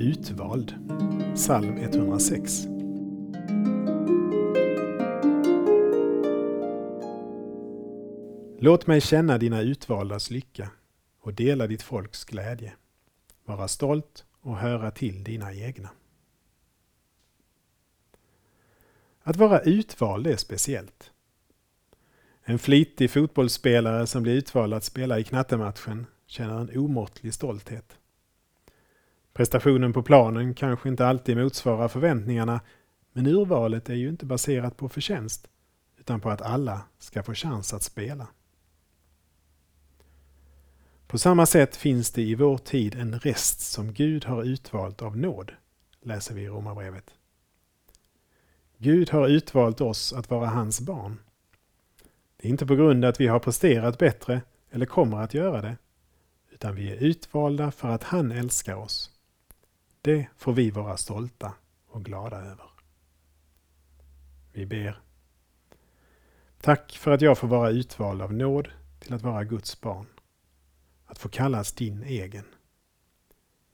Utvald, 0.00 0.74
psalm 1.34 1.76
106. 1.78 2.66
Låt 8.58 8.86
mig 8.86 9.00
känna 9.00 9.38
dina 9.38 9.60
utvaldas 9.60 10.30
lycka 10.30 10.70
och 11.20 11.34
dela 11.34 11.66
ditt 11.66 11.82
folks 11.82 12.24
glädje, 12.24 12.72
vara 13.44 13.68
stolt 13.68 14.24
och 14.40 14.56
höra 14.56 14.90
till 14.90 15.24
dina 15.24 15.54
egna. 15.54 15.90
Att 19.22 19.36
vara 19.36 19.60
utvald 19.60 20.26
är 20.26 20.36
speciellt. 20.36 21.10
En 22.42 22.58
flitig 22.58 23.10
fotbollsspelare 23.10 24.06
som 24.06 24.22
blir 24.22 24.34
utvald 24.34 24.74
att 24.74 24.84
spela 24.84 25.18
i 25.18 25.24
knattematchen 25.24 26.06
känner 26.26 26.60
en 26.60 26.78
omåttlig 26.78 27.34
stolthet. 27.34 27.99
Prestationen 29.40 29.92
på 29.92 30.02
planen 30.02 30.54
kanske 30.54 30.88
inte 30.88 31.06
alltid 31.06 31.36
motsvarar 31.36 31.88
förväntningarna, 31.88 32.60
men 33.12 33.26
urvalet 33.26 33.88
är 33.88 33.94
ju 33.94 34.08
inte 34.08 34.26
baserat 34.26 34.76
på 34.76 34.88
förtjänst, 34.88 35.48
utan 35.98 36.20
på 36.20 36.30
att 36.30 36.42
alla 36.42 36.82
ska 36.98 37.22
få 37.22 37.34
chans 37.34 37.74
att 37.74 37.82
spela. 37.82 38.26
På 41.06 41.18
samma 41.18 41.46
sätt 41.46 41.76
finns 41.76 42.10
det 42.10 42.22
i 42.22 42.34
vår 42.34 42.58
tid 42.58 42.94
en 42.94 43.18
rest 43.18 43.60
som 43.60 43.92
Gud 43.92 44.24
har 44.24 44.44
utvalt 44.44 45.02
av 45.02 45.16
nåd, 45.16 45.52
läser 46.02 46.34
vi 46.34 46.42
i 46.42 46.48
Romarbrevet. 46.48 47.10
Gud 48.78 49.10
har 49.10 49.28
utvalt 49.28 49.80
oss 49.80 50.12
att 50.12 50.30
vara 50.30 50.46
hans 50.46 50.80
barn. 50.80 51.18
Det 52.36 52.48
är 52.48 52.50
inte 52.50 52.66
på 52.66 52.74
grund 52.74 53.04
av 53.04 53.08
att 53.08 53.20
vi 53.20 53.26
har 53.26 53.38
presterat 53.38 53.98
bättre 53.98 54.42
eller 54.70 54.86
kommer 54.86 55.16
att 55.16 55.34
göra 55.34 55.62
det, 55.62 55.76
utan 56.50 56.74
vi 56.74 56.90
är 56.90 56.96
utvalda 56.96 57.70
för 57.70 57.88
att 57.88 58.02
han 58.02 58.32
älskar 58.32 58.74
oss. 58.74 59.10
Det 60.02 60.26
får 60.36 60.52
vi 60.52 60.70
vara 60.70 60.96
stolta 60.96 61.54
och 61.86 62.04
glada 62.04 62.36
över. 62.36 62.70
Vi 64.52 64.66
ber. 64.66 65.00
Tack 66.60 66.92
för 66.92 67.10
att 67.10 67.20
jag 67.20 67.38
får 67.38 67.48
vara 67.48 67.70
utvald 67.70 68.22
av 68.22 68.32
nåd 68.32 68.68
till 68.98 69.14
att 69.14 69.22
vara 69.22 69.44
Guds 69.44 69.80
barn. 69.80 70.06
Att 71.06 71.18
få 71.18 71.28
kallas 71.28 71.72
din 71.72 72.02
egen. 72.02 72.44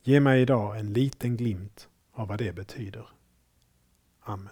Ge 0.02 0.20
mig 0.20 0.42
idag 0.42 0.78
en 0.78 0.92
liten 0.92 1.36
glimt 1.36 1.88
av 2.12 2.28
vad 2.28 2.38
det 2.38 2.52
betyder. 2.52 3.08
Amen. 4.20 4.48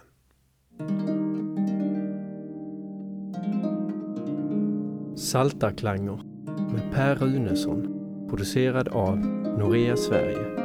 Saltarklanger 5.17 6.23
med 6.71 6.91
Per 6.93 7.15
Runesson 7.15 7.95
producerad 8.29 8.87
av 8.87 9.17
Norea 9.17 9.97
Sverige 9.97 10.64